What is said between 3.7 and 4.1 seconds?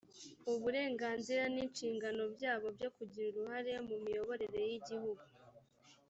mu